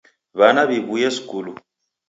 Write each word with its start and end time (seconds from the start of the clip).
W'ana 0.37 0.61
w'iw'uye 0.69 1.09
skulu! 1.17 1.51